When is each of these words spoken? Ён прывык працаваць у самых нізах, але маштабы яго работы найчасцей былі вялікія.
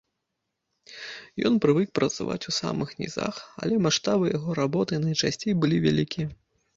Ён 1.49 1.57
прывык 1.65 1.91
працаваць 1.99 2.37
у 2.51 2.53
самых 2.61 2.89
нізах, 3.01 3.35
але 3.65 3.77
маштабы 3.87 4.25
яго 4.37 4.57
работы 4.61 4.93
найчасцей 5.05 5.53
былі 5.65 5.77
вялікія. 5.85 6.27